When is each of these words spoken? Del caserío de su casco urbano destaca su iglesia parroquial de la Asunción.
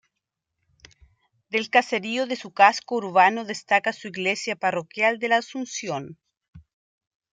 Del 1.51 1.69
caserío 1.69 2.25
de 2.25 2.35
su 2.35 2.49
casco 2.55 2.95
urbano 2.95 3.45
destaca 3.45 3.93
su 3.93 4.07
iglesia 4.07 4.55
parroquial 4.55 5.19
de 5.19 5.27
la 5.29 5.37
Asunción. 5.37 6.17